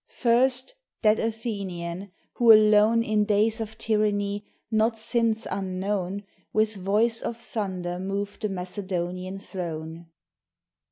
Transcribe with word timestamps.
First 0.09 0.73
that 1.03 1.19
Athenian, 1.19 2.11
who 2.33 2.51
alone 2.51 3.03
In 3.03 3.23
days 3.23 3.61
of 3.61 3.77
tyranny 3.77 4.43
not 4.71 4.97
since 4.97 5.45
unknown 5.51 6.23
With 6.51 6.73
voice 6.73 7.21
of 7.21 7.37
thunder 7.37 7.99
moved 7.99 8.41
the 8.41 8.49
Macedonian 8.49 9.37
throne. 9.37 10.07